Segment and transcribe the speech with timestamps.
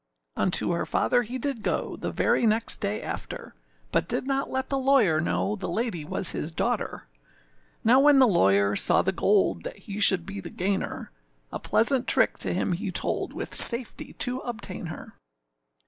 [0.35, 3.53] â Unto her father he did go, The very next day after;
[3.91, 7.05] But did not let the lawyer know The lady was his daughter.
[7.83, 11.11] Now when the lawyer saw the gold That he should be she gainer,
[11.51, 15.13] A pleasant trick to him he told With safety to obtain her.